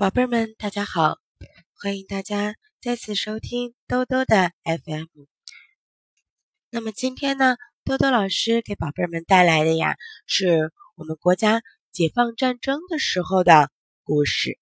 [0.00, 1.18] 宝贝儿们，大家好！
[1.74, 5.04] 欢迎大家再次收听兜兜的 FM。
[6.70, 11.60] 那么今天呢，兜兜老师给宝贝儿们带来的呀，是我们国家
[11.92, 13.70] 解放战争的时候的
[14.02, 14.58] 故事。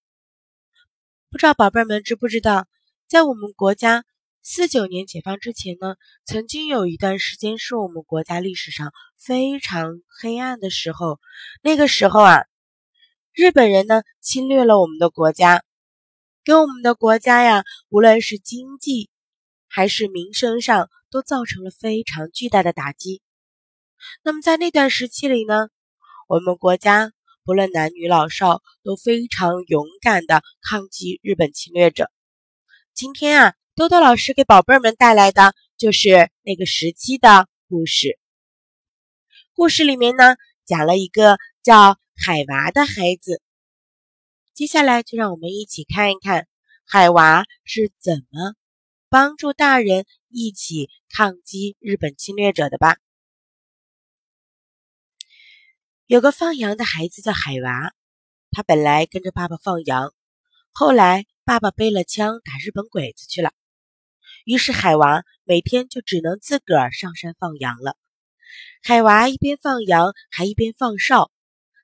[1.31, 2.67] 不知道宝贝儿们知不知道，
[3.07, 4.03] 在我们国家
[4.43, 5.95] 四九年解放之前呢，
[6.25, 11.17] 曾经有一段时间是我们国家历史上非常黑暗的时候。
[11.63, 12.43] 那个时候啊。
[13.39, 15.63] 日本人呢侵略了我们的国家，
[16.43, 19.09] 给我们的国家呀，无论是经济
[19.69, 23.21] 还是民生上，都造成了非常巨大的打击。
[24.23, 25.69] 那么在那段时期里呢，
[26.27, 27.13] 我们国家
[27.45, 32.11] 不论男女老少都非常勇敢的抗击日本侵略者。
[32.93, 38.19] 今天啊，多多老师给宝贝们带来的就是那个时期的故事。
[39.53, 41.97] 故事里面呢，讲了一个叫。
[42.21, 43.41] 海娃的孩子，
[44.53, 46.49] 接下来就让我们一起看一看
[46.85, 48.55] 海娃是怎么
[49.07, 52.97] 帮助大人一起抗击日本侵略者的吧。
[56.07, 57.93] 有个放羊的孩子叫海娃，
[58.51, 60.13] 他本来跟着爸爸放羊，
[60.71, 63.53] 后来爸爸背了枪打日本鬼子去了，
[64.43, 67.95] 于是海娃每天就只能自个儿上山放羊了。
[68.83, 71.31] 海娃一边放羊，还一边放哨。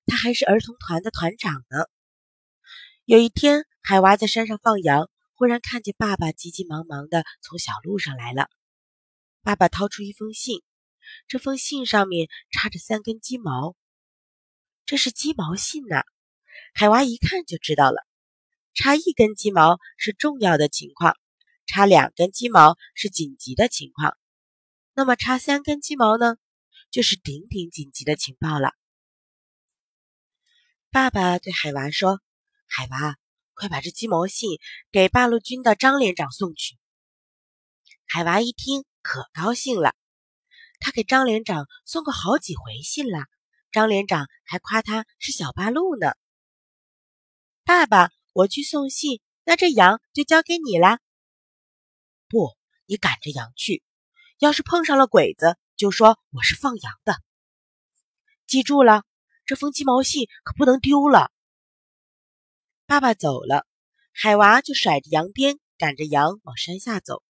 [0.06, 1.86] 他还是儿童团的团长呢。
[3.06, 8.50] 有一天，海娃在山上放羊，忽然看见爸爸急急忙忙的从小路上来了。
[9.44, 10.62] 爸爸掏出一封信，
[11.28, 13.76] 这封信上面插着三根鸡毛，
[14.86, 16.04] 这是鸡毛信呐。
[16.74, 18.08] 海娃一看就知道了，
[18.74, 21.16] 插一根鸡毛是重要的情况，
[21.68, 24.18] 插两根鸡毛是紧急的情况，
[24.96, 26.38] 那么插三根鸡毛呢，
[26.90, 28.72] 就是顶顶紧急的情报了。
[30.96, 32.22] 爸爸对海娃说
[32.68, 33.18] ：“海娃，
[33.54, 34.62] 快把这鸡毛信
[34.94, 36.78] 给八路军的张连长送去。”
[38.08, 39.94] 海娃一听，可高兴了。
[40.80, 43.26] 他给张连长送过好几回信了，
[43.74, 46.14] 张连长还夸他是小八路呢。
[47.66, 51.02] 爸爸，我去送信，那这羊就交给你啦。
[52.30, 52.56] 不，
[52.86, 53.84] 你赶着羊去。
[54.40, 57.18] 要是碰上了鬼子，就说我是放羊的。
[58.48, 59.04] 记住了。
[59.46, 61.32] 这封鸡毛信可不能丢了。
[62.88, 63.66] 爸爸走了，
[64.12, 67.24] 海娃就甩着羊鞭，赶着羊往山下走。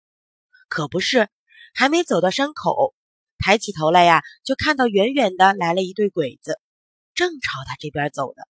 [0.68, 1.29] 可不是，
[1.73, 2.96] 还没走到山口，
[3.38, 6.59] 抬起头来呀，就看到远远的来了一队鬼子，
[7.13, 8.44] 正朝他这边走呢。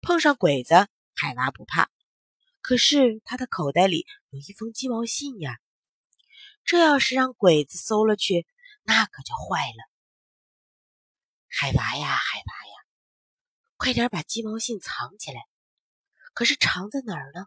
[0.00, 0.74] 碰上鬼子，
[1.14, 1.90] 海娃不怕，
[2.60, 5.58] 可是他的口袋里有一封鸡毛信呀，
[6.64, 8.46] 这要是让鬼子搜了去，
[8.82, 9.95] 那可就坏了。
[11.58, 12.74] 海娃呀，海娃呀，
[13.78, 15.40] 快点把鸡毛信藏起来！
[16.34, 17.46] 可是藏在哪儿呢？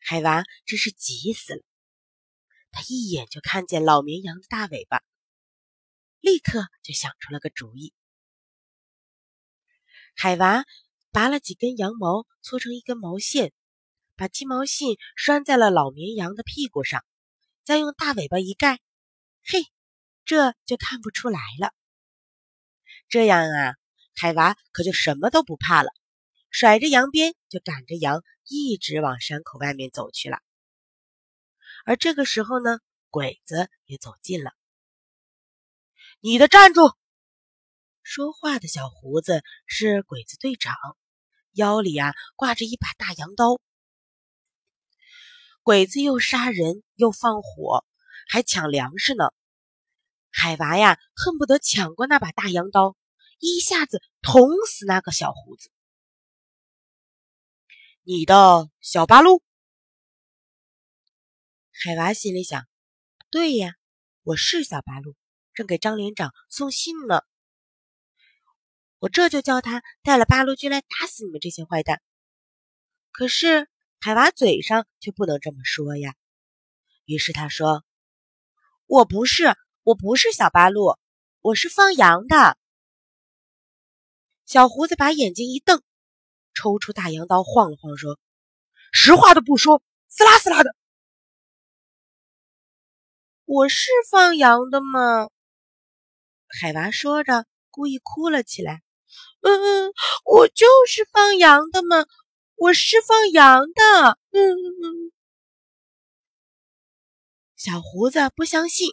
[0.00, 1.62] 海娃真是急死了。
[2.72, 5.04] 他一眼就看见老绵羊的大尾巴，
[6.18, 7.94] 立刻就想出了个主意。
[10.16, 10.64] 海娃
[11.12, 13.52] 拔了几根羊毛，搓成一根毛线，
[14.16, 17.06] 把鸡毛信拴在了老绵羊的屁股上，
[17.62, 18.80] 再用大尾巴一盖，
[19.44, 19.62] 嘿，
[20.24, 21.72] 这就看不出来了。
[23.08, 23.76] 这样啊，
[24.14, 25.90] 海娃可就什么都不怕了，
[26.50, 30.38] 甩着羊鞭就赶着羊一直往山口外面走去了。
[31.84, 32.80] 而这个时候呢，
[33.10, 34.52] 鬼子也走近了。
[36.20, 36.96] 你的站住！
[38.02, 40.74] 说话的小胡子是鬼子队长，
[41.52, 43.60] 腰里啊挂着一把大羊刀。
[45.62, 47.84] 鬼子又杀人又放火，
[48.28, 49.32] 还抢粮食呢。
[50.38, 52.94] 海娃呀，恨不得抢过那把大羊刀，
[53.38, 55.70] 一下子捅死那个小胡子。
[58.02, 59.42] 你的小八路，
[61.72, 62.68] 海娃心里想：
[63.30, 63.76] 对呀，
[64.24, 65.16] 我是小八路，
[65.54, 67.22] 正给张连长送信呢。
[68.98, 72.02] 我这就叫他带了八路军来打死你们这些坏蛋。
[73.10, 76.14] 可是海娃嘴上却不能这么说呀。
[77.06, 77.86] 于是他说
[78.84, 79.56] ：“我不是。”
[79.86, 80.98] 我不是小八路，
[81.42, 82.58] 我是放羊的。
[84.44, 85.80] 小胡子把眼睛一瞪，
[86.54, 88.18] 抽出大羊刀晃了晃，说
[88.90, 90.74] ：“实话都不说，撕拉撕拉的。”
[93.46, 95.30] 我是放羊的吗？
[96.48, 98.82] 海娃说着，故意哭了起来。
[99.42, 99.92] 嗯嗯，
[100.24, 102.06] 我就是放羊的嘛，
[102.56, 104.18] 我是放羊的。
[104.32, 105.12] 嗯嗯。
[107.54, 108.92] 小胡子不相信。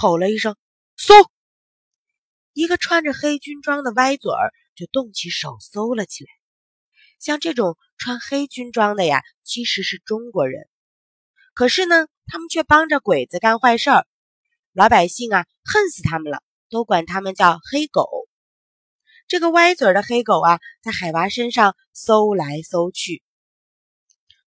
[0.00, 0.56] 吼了一声，
[0.96, 1.12] 搜！
[2.54, 6.30] 一个穿着黑军装的歪嘴儿就动起手搜了起来。
[7.18, 10.70] 像这种穿黑军装的呀，其实是中国人。
[11.52, 14.06] 可是呢，他们却帮着鬼子干坏事儿，
[14.72, 18.08] 老百姓啊，恨死他们了，都管他们叫黑狗。
[19.28, 23.22] 这个歪嘴的黑狗啊，在海娃身上搜来搜去，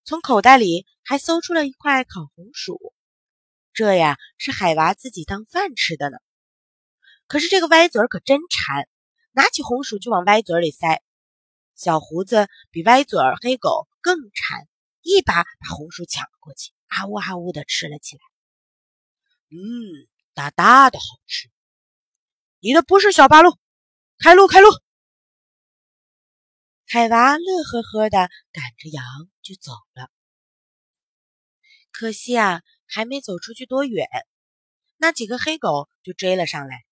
[0.04, 2.93] 从口袋里还搜出了一块烤红薯，
[3.74, 6.18] 这呀是海娃自己当饭吃的呢。
[7.28, 8.88] 可是这个歪嘴儿可真馋，
[9.32, 11.02] 拿起红薯就往歪嘴里塞。
[11.76, 14.68] 小胡子比歪嘴儿黑狗更馋，
[15.02, 16.72] 一把把红薯抢了过去。
[16.88, 18.22] 啊呜啊呜的吃了起来，
[19.50, 19.58] 嗯，
[20.36, 21.50] 大大的好吃。
[22.60, 23.58] 你的不是小八路，
[24.20, 24.70] 开路开路！
[26.86, 29.04] 海娃乐呵呵的赶着羊
[29.42, 30.12] 就走了。
[31.92, 32.62] 可惜啊，
[32.94, 34.08] 还没走出去多远，
[34.98, 36.86] 那几个黑狗就追了上来。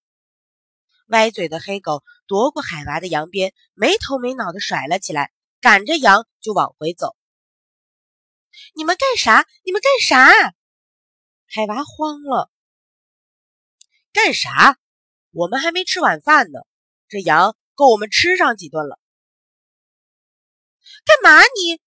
[1.10, 7.16] 歪嘴的黑狗夺过海娃的羊鞭，没头没脑的甩了起来，赶着羊就往回走。
[8.74, 9.48] 你们干啥？
[9.64, 10.56] 你们干啥？
[11.46, 12.52] 海娃慌了。
[14.12, 14.80] 干啥？
[15.30, 16.62] 我们还没吃晚饭呢，
[17.10, 19.00] 这羊够我们吃上几顿了。
[21.06, 21.80] 干嘛你？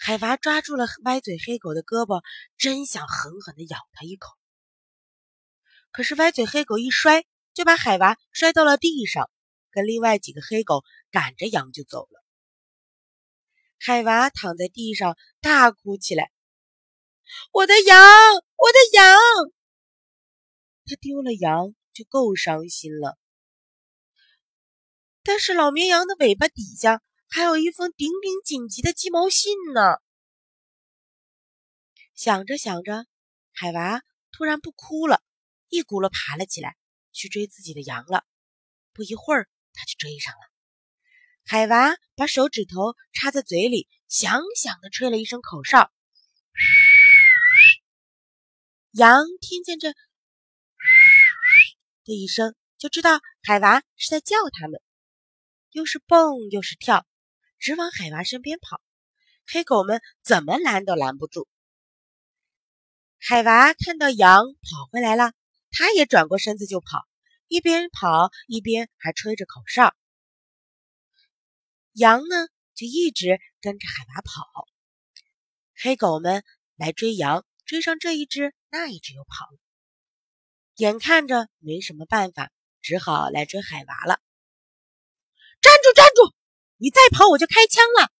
[0.00, 2.22] 海娃抓住了歪嘴黑狗的胳膊，
[2.56, 4.30] 真想狠狠的咬他一口。
[5.90, 9.28] 可是歪嘴黑狗一摔，就把海娃摔到了地上，
[9.72, 12.22] 跟另外几个黑狗赶着羊就走了。
[13.80, 16.30] 海娃躺在地上大哭起来
[17.52, 19.18] ：“我的羊，我的羊！
[20.86, 23.18] 他丢了羊就够伤心了。
[25.24, 29.98] 但是老绵羊的尾巴底下还有一封顶顶紧急的鸡毛信呢。”
[32.14, 33.06] 想着想着，
[33.52, 34.02] 海娃
[34.32, 35.22] 突然不哭了，
[35.68, 36.76] 一骨碌爬了起来，
[37.12, 38.24] 去追自己的羊了。
[38.92, 40.40] 不一会儿，他就追上了。
[41.44, 45.90] 海娃把手指头插在嘴里，响响的吹了一声口哨。
[48.92, 49.92] 羊听见这
[52.04, 54.82] 的一声，就知道海娃是在叫他们，
[55.70, 57.06] 又是蹦又是跳，
[57.58, 58.80] 直往海娃身边跑。
[59.46, 61.48] 黑狗们怎么拦都拦不住。
[63.18, 65.32] 海娃看到羊跑回来了，
[65.70, 67.06] 他也转过身子就跑，
[67.46, 69.96] 一边跑一边还吹着口哨。
[71.92, 74.68] 羊呢，就一直跟着海娃跑。
[75.74, 76.44] 黑狗们
[76.76, 79.58] 来追羊，追上这一只，那一只又跑了。
[80.76, 84.20] 眼看着没什么办法，只好来追海娃了。
[85.60, 86.37] 站住，站住！
[86.80, 88.12] 你再跑，我就开枪了。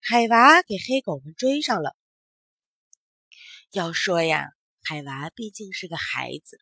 [0.00, 1.94] 海娃给黑狗们追上了。
[3.70, 4.48] 要说呀，
[4.82, 6.58] 海娃毕竟是个孩子，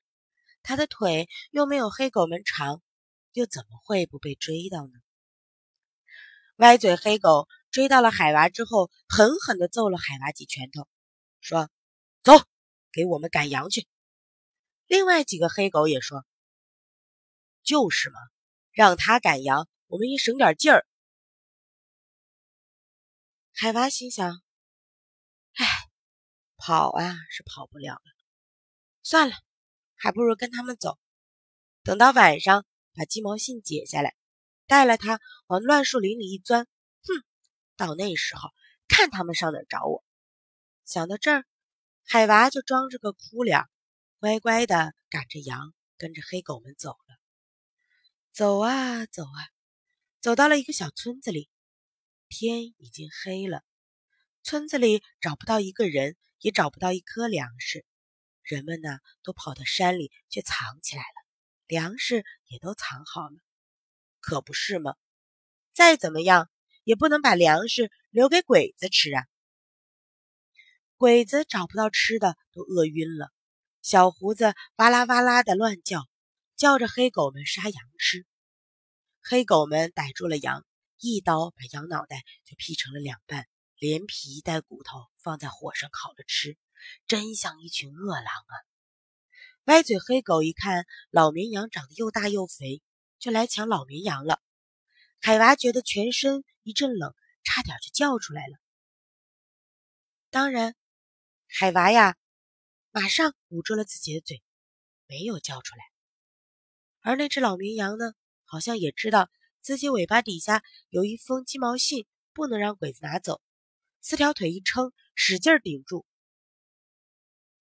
[0.62, 2.82] 他的腿又没有黑狗们长，
[3.32, 4.92] 又怎么会不被追到呢？
[6.56, 10.88] 歪嘴黑狗追到了海娃之后，狠狠地揍了海娃几拳头，
[11.40, 11.70] 说
[12.24, 12.32] ：“走，
[12.90, 13.86] 给我们赶羊去。”
[14.88, 16.26] 另外几个黑狗也说
[17.62, 18.18] ：“就是嘛，
[18.72, 20.86] 让他赶羊，我们也省点劲儿。”
[23.52, 24.40] 海娃心想
[25.54, 25.66] ：“哎，
[26.56, 28.02] 跑啊是跑不了了，
[29.02, 29.34] 算了，
[29.96, 30.98] 还不如跟他们走。
[31.82, 32.64] 等到晚上，
[32.94, 34.14] 把鸡毛信解下来。”
[34.70, 36.64] 带了他往乱树林里一钻，
[37.02, 37.24] 哼，
[37.76, 38.50] 到那时候
[38.86, 40.04] 看他们上哪找我。
[40.84, 41.44] 想到这儿，
[42.06, 43.64] 海娃就装着个哭脸，
[44.20, 47.18] 乖乖的赶着羊，跟着黑狗们走了。
[48.30, 49.50] 走啊走啊，
[50.20, 51.48] 走到了一个小村子里，
[52.28, 53.62] 天已经黑了，
[54.42, 57.86] 村子里找不到一个人，也找不到一颗粮食。
[58.42, 61.26] 人们呢，都跑到山里去藏起来了，
[61.66, 63.36] 粮食也都藏好了。
[64.20, 64.94] 可不是吗？
[65.72, 66.50] 再怎么样
[66.84, 69.24] 也不能把粮食留给鬼子吃啊！
[70.98, 73.32] 鬼子找不到吃的，都饿晕了。
[73.80, 76.06] 小胡子哇啦哇啦的乱叫，
[76.56, 78.26] 叫着黑狗们杀羊吃。
[79.22, 80.64] 黑狗们逮住了羊，
[80.98, 83.46] 一刀把羊脑袋就劈成了两半，
[83.76, 86.56] 连皮带骨头放在火上烤着吃，
[87.06, 88.54] 真像一群饿狼啊！
[89.64, 92.82] 歪嘴黑狗一看老绵羊长得又大又肥。
[93.18, 94.40] 就来抢老绵羊了，
[95.20, 98.56] 海娃觉得全身一阵冷，差点就叫出来了。
[100.30, 100.74] 当然，
[101.46, 102.16] 海娃呀，
[102.92, 104.42] 马上捂住了自己的嘴，
[105.06, 105.84] 没有叫出来。
[107.02, 108.14] 而那只老绵羊呢，
[108.50, 109.30] 好像也知道
[109.60, 113.40] 自己尾巴底下有一封鸡毛信，不能让鬼子拿走，
[114.00, 116.04] 四条腿一撑，使劲顶住。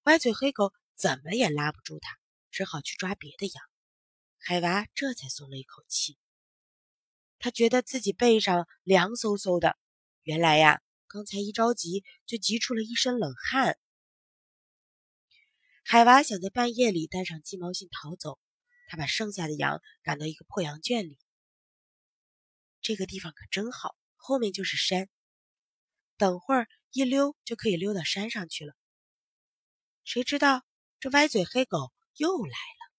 [0.06, 2.18] 歪嘴黑狗怎么也拉不住它，
[2.50, 3.64] 只好去抓别的羊。
[4.40, 6.18] 海娃这才松了一口气。
[7.38, 9.78] 他觉得自己背上凉飕飕的。
[10.24, 13.78] 原来呀，刚才一着急就急出了一身冷汗。
[15.84, 18.40] 海娃想在半夜里带上鸡毛信逃走，
[18.90, 21.20] 他把剩下的羊赶到一个破羊圈里。
[22.82, 25.08] 这个地方可真好，后面就是山，
[26.18, 28.74] 等会儿一溜就可以溜到山上去了。
[30.04, 30.66] 谁知道
[31.00, 32.92] 这歪嘴黑狗又来了，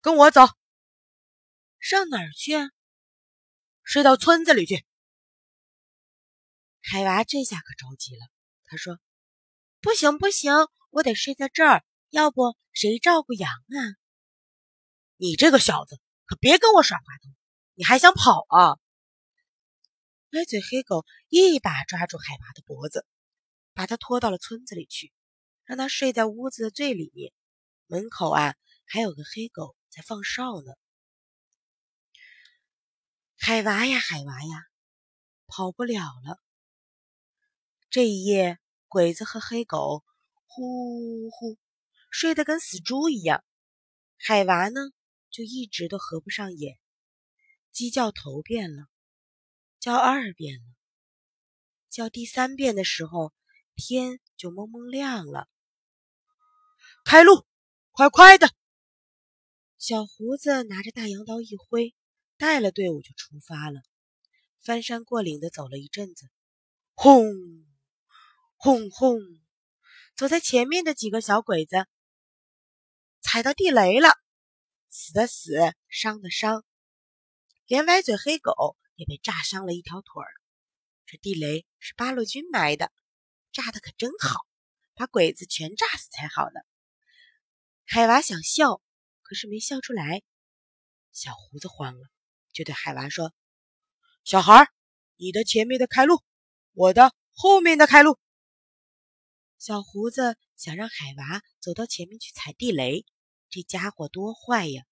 [0.00, 0.40] 跟我走，
[1.78, 2.56] 上哪儿去？
[2.56, 2.70] 啊？
[3.84, 4.84] 睡到村子里去。
[6.80, 8.26] 海娃这下可着急了，
[8.64, 8.98] 他说。
[9.80, 10.50] 不行不行，
[10.88, 11.84] 我得睡在这儿，
[12.14, 13.98] 要不谁照顾羊啊？
[15.16, 17.28] 你这个小子可别跟我耍滑头，
[17.74, 18.78] 你还想跑啊？
[20.30, 23.04] 歪嘴黑狗一把抓住海娃的脖子，
[23.72, 25.12] 把他拖到了村子里去，
[25.64, 27.32] 让他睡在屋子的最里面。
[27.88, 28.54] 门口啊，
[28.86, 30.72] 还有个黑狗在放哨呢。
[33.36, 34.62] 海娃呀，海娃呀，
[35.48, 36.40] 跑不了了。
[37.90, 38.60] 这一夜。
[38.86, 40.04] 鬼子和黑狗
[40.46, 41.58] 呼呼
[42.16, 43.44] 睡得跟死猪一样，
[44.16, 44.80] 海娃呢
[45.32, 46.78] 就一直都合不上眼。
[47.72, 48.86] 鸡叫头遍了，
[49.80, 50.76] 叫二遍了，
[51.90, 53.32] 叫第三遍的时候，
[53.74, 55.48] 天就蒙蒙亮了。
[57.04, 57.48] 开路，
[57.90, 58.48] 快快的！
[59.76, 61.96] 小胡子拿着大羊刀一挥，
[62.36, 63.80] 带了队伍就出发了。
[64.60, 66.30] 翻山过岭的走了一阵子，
[66.94, 67.26] 轰！
[68.54, 69.18] 轰轰！
[70.14, 71.88] 走在前面的几个小鬼子
[73.24, 74.10] 踩到地雷了，
[74.88, 76.62] 死的死，伤的伤，
[77.66, 80.30] 连歪嘴黑狗也被炸伤了一条腿儿。
[81.06, 82.92] 这地雷是八路军埋的，
[83.50, 84.46] 炸的可真好，
[84.94, 86.60] 把鬼子全炸死才好呢。
[87.86, 88.80] 海娃想笑，
[89.22, 90.22] 可是没笑出来。
[91.10, 92.06] 小胡子慌了，
[92.52, 93.32] 就对海娃说
[94.22, 94.68] ：“小孩，
[95.16, 96.22] 你的前面的开路，
[96.74, 98.18] 我的后面的开路。”
[99.58, 103.04] 小胡子想让海娃走到前面去踩地雷，
[103.54, 104.82] 这家伙多坏呀！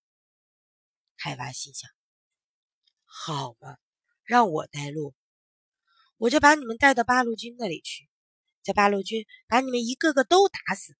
[1.16, 1.90] 海娃心想
[3.02, 3.76] ：“好嘛，
[4.22, 5.16] 让我带路，
[6.16, 8.08] 我就把你们带到八路军那里去，
[8.62, 10.96] 叫八路军把你们一个个都打死。”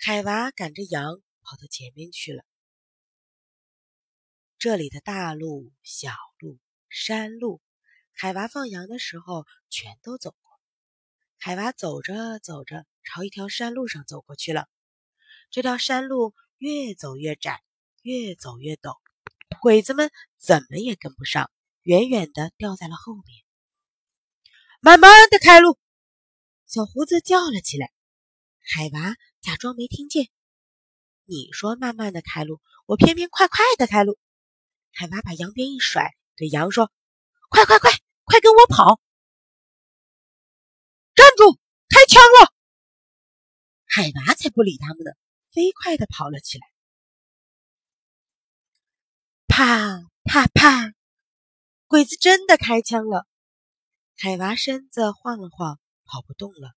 [0.00, 2.46] 海娃赶着羊跑到前面去了。
[4.56, 7.60] 这里的大路、小路、山路，
[8.12, 10.60] 海娃放羊的时候全都走过。
[11.36, 14.66] 海娃走着走着，朝一条山路上走过去了。
[15.50, 17.60] 这条山路越走越窄，
[18.02, 18.98] 越走越陡，
[19.60, 21.50] 鬼子们怎么也跟不上，
[21.82, 23.44] 远远的掉在了后面。
[24.80, 25.76] 慢慢的开路！
[26.66, 27.92] 小胡子叫了起来。
[28.60, 30.30] 海娃假装没听见。
[31.24, 34.18] 你说慢慢的开路，我偏偏快快的开路。
[34.92, 36.92] 海娃把羊鞭一甩，对羊说
[37.50, 37.90] ：“快快快，
[38.24, 39.00] 快跟我跑！”
[41.16, 41.58] 站住！
[41.88, 42.54] 开枪了！
[43.86, 45.10] 海娃才不理他们呢，
[45.52, 46.66] 飞快的跑了起来。
[49.46, 50.94] 啪啪啪！
[51.86, 53.26] 鬼子真的开枪了。
[54.16, 56.72] 海娃身子晃了晃，跑不动了，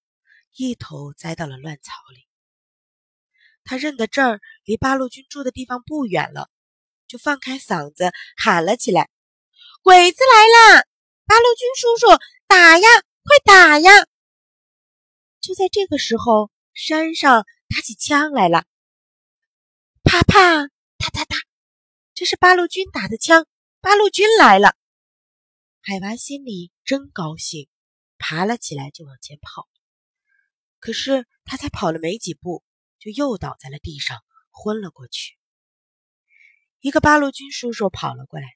[0.55, 2.27] 一头栽到了乱草里。
[3.63, 6.49] 他认得这儿离八路军住的地方不远了，
[7.07, 9.09] 就放开嗓子喊了起来
[9.83, 10.87] ：“鬼子来了！
[11.25, 12.07] 八路军叔叔，
[12.47, 12.87] 打呀，
[13.23, 13.91] 快打呀！”
[15.39, 18.67] 就在这个时候，山上打起枪来了，
[20.03, 21.35] 啪啪，哒哒哒，
[22.13, 23.47] 这是八路军打的枪，
[23.81, 24.77] 八路军来了。
[25.81, 27.67] 海娃心里真高兴，
[28.19, 29.67] 爬了起来就往前跑。
[30.77, 32.63] 可是他才跑了没几步，
[32.99, 35.35] 就又倒在了地上，昏了过去。
[36.79, 38.49] 一个八路军叔叔跑了过来，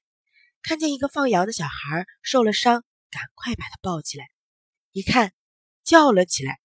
[0.62, 4.28] 看见一个放羊的小孩受了伤，赶快把他抱起来，
[4.92, 5.32] 一看，
[5.82, 6.60] 叫了起来。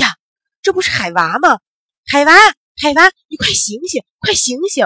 [0.00, 0.16] 呀，
[0.62, 1.58] 这不是海娃吗？
[2.04, 2.32] 海娃，
[2.76, 4.84] 海娃，你快醒醒，快醒醒！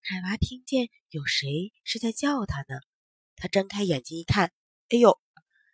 [0.00, 2.80] 海娃听见有谁是在叫他呢，
[3.36, 4.52] 他睁开眼睛一看，
[4.88, 5.20] 哎呦，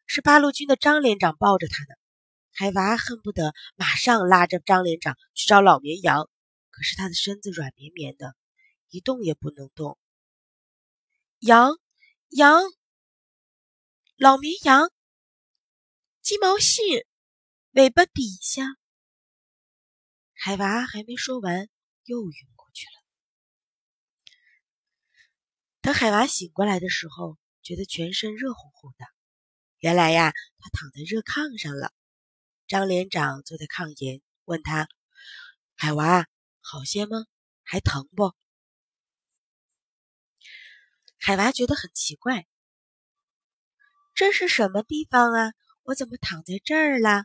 [0.07, 1.95] 是八路军的张连长抱着他呢。
[2.53, 6.29] 海娃恨不得马上拉着张连长去找老绵羊，
[6.71, 8.35] 可是他的身子软绵绵的，
[8.89, 9.99] 一动也不能动。
[11.39, 11.79] 羊，
[12.31, 12.63] 羊，
[14.17, 14.91] 老绵羊，
[16.21, 17.05] 鸡毛信。
[17.73, 18.63] 尾巴底下，
[20.47, 21.71] 海娃还没说完，
[22.05, 22.93] 又晕过去了。
[25.81, 29.07] 等海娃醒过来的时候，觉得全身热乎乎的。
[29.79, 31.95] 原来呀，他躺在热炕上了。
[32.67, 34.87] 张连长坐在炕沿，问他
[35.77, 36.29] ：“海娃，
[36.61, 37.25] 好些吗？
[37.63, 38.35] 还疼不？”
[41.17, 42.47] 海娃觉得很奇怪，
[44.15, 45.55] 这是什么地方啊？
[45.85, 47.25] 我怎么躺在这儿了？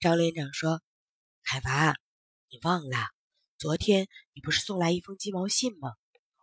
[0.00, 0.82] 张连长说
[1.42, 1.96] ：“海娃，
[2.50, 3.08] 你忘了
[3.56, 5.94] 昨天你不是送来一封鸡毛信吗？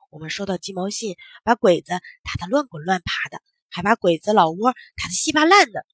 [0.10, 1.92] 我们收到鸡毛信，把鬼子
[2.24, 5.86] 打得乱滚乱爬的，还把鬼子老窝打得稀巴烂的。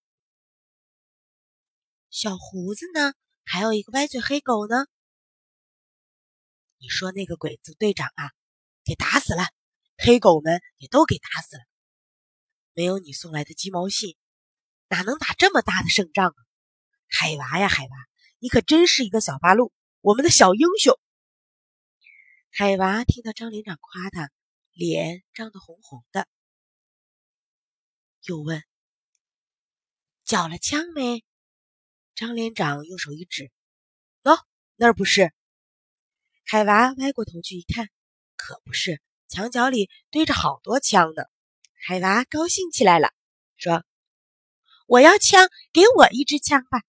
[2.10, 3.14] 小胡子呢？
[3.44, 4.86] 还有一个歪嘴黑狗呢？
[6.78, 8.32] 你说那个鬼子队长啊，
[8.84, 9.44] 给打死了，
[9.98, 11.64] 黑狗们也都给打死了。
[12.74, 14.16] 没有你送来的鸡毛信，
[14.88, 16.36] 哪能打这么大的胜仗啊？”
[17.10, 17.98] 海娃呀，海娃，
[18.44, 21.00] 你可真是一个小八路，我们的小英雄。
[22.50, 24.32] 海娃听到张连长夸他，
[24.72, 26.28] 脸涨得红红的，
[28.24, 28.64] 又问
[30.26, 31.24] ：“缴了枪没？”
[32.16, 33.52] 张连长用手一指
[34.26, 34.44] ：“喏，
[34.76, 35.32] 那儿不是。”
[36.44, 37.90] 海娃歪过头去一看，
[38.36, 41.26] 可不是，墙角里堆着好多枪呢。
[41.76, 43.14] 海娃高兴起来了，
[43.56, 43.86] 说
[44.88, 46.82] ：“我要枪，给我一支枪吧。”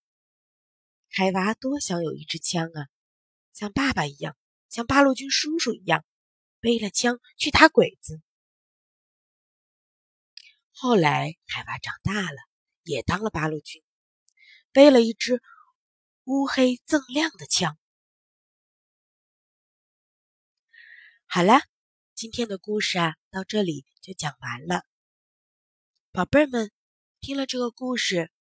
[1.15, 2.89] 海娃多想有一支枪啊，
[3.53, 4.35] 像爸爸一样，
[4.71, 6.07] 像八路军叔叔一样，
[6.59, 8.23] 背了枪去打鬼子。
[10.71, 12.39] 后来海娃长大了，
[12.83, 13.83] 也当了八路军，
[14.73, 15.43] 背了一支
[16.25, 17.79] 乌黑锃亮的枪。
[21.27, 21.61] 好了，
[22.15, 24.87] 今天的故事啊，到这里就讲完了。
[26.11, 26.73] 宝贝儿们，
[27.21, 28.33] 听了这个故事，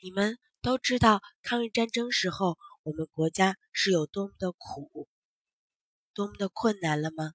[0.00, 0.38] 你们。
[0.62, 5.08] 都知道抗日战争时候我们国家是有多么的苦，
[6.12, 7.32] 多么的困难了吗？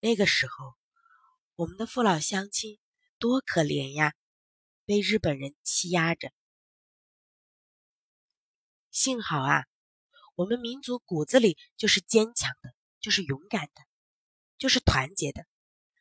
[0.00, 0.74] 那个时候
[1.54, 2.78] 我们的父老乡亲
[3.18, 4.14] 多可怜呀，
[4.84, 6.30] 被日本人欺压着。
[8.90, 9.64] 幸好啊，
[10.34, 13.82] 我们民族骨子里就是坚强的，就是勇敢的，
[14.58, 15.46] 就是团结的。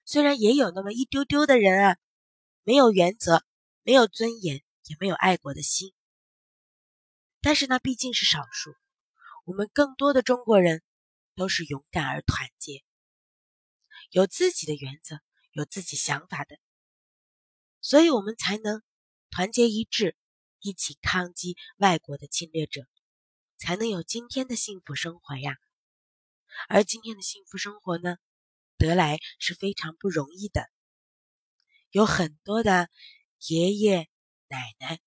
[0.04, 1.98] 虽然也有那么一丢丢的人啊，
[2.64, 3.46] 没有原则，
[3.84, 5.94] 没有尊严，也没有爱国的心。
[7.46, 8.76] 但是那毕竟是少数，
[9.44, 10.82] 我们更多的中国人
[11.36, 12.84] 都是勇敢而团结，
[14.10, 15.20] 有自己的原则，
[15.52, 16.58] 有自己想法的，
[17.82, 18.82] 所以我们才能
[19.30, 20.18] 团结一致，
[20.60, 22.88] 一起抗击外国的侵略者，
[23.58, 25.56] 才能有今天的幸福生活呀。
[26.68, 28.18] 而今天的幸福生活呢，
[28.76, 30.68] 得来是非常不容易的，
[31.92, 32.90] 有很多的
[33.46, 34.10] 爷爷
[34.48, 35.00] 奶奶、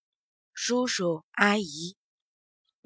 [0.54, 1.97] 叔叔阿姨。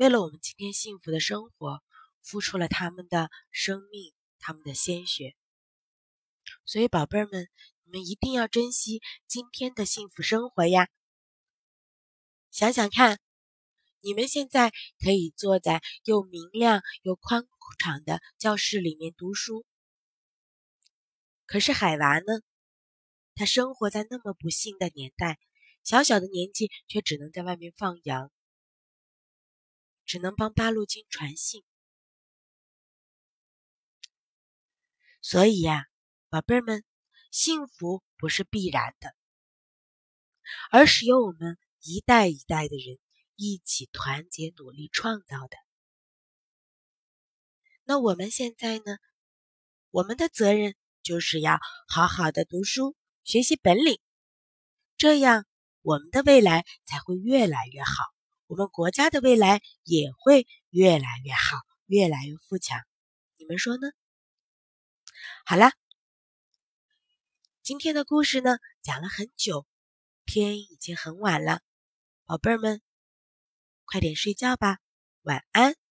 [0.02, 1.80] 为了我们今天幸福的生活，
[2.22, 5.36] 付出了他们的生命、他们的鲜血。
[6.64, 7.48] 所以，宝贝儿们，
[7.84, 10.88] 你们一定要珍惜今天的幸福生活呀！
[12.50, 13.20] 想想看，
[14.00, 17.46] 你们现在可以坐在又明亮又宽
[17.78, 19.64] 敞的教室里面读书，
[21.46, 22.40] 可是海娃呢？
[23.36, 25.38] 他生活在那么不幸的年代，
[25.84, 28.32] 小小的年纪却只能在外面放羊。
[30.12, 31.64] 只能帮八路军传信，
[35.22, 35.86] 所以呀，
[36.28, 36.84] 宝贝儿们，
[37.30, 39.16] 幸福不是必然的，
[40.70, 42.98] 而是由我们一代一代的人
[43.36, 45.56] 一起团结努力创造的。
[47.84, 48.98] 那我们现在呢？
[49.88, 52.94] 我们的责任就是要好好的读书，
[53.24, 53.98] 学习本领，
[54.98, 55.46] 这样
[55.80, 58.11] 我们的未来才会越来越好。
[58.52, 62.82] 我们国家的未来也会越来越好，越来越富强，
[63.38, 63.88] 你们说呢？
[65.46, 65.72] 好了，
[67.62, 69.66] 今天的故事呢讲了很久，
[70.26, 71.62] 天已经很晚了，
[72.26, 72.82] 宝贝儿们，
[73.86, 74.80] 快点睡觉吧，
[75.22, 75.81] 晚安。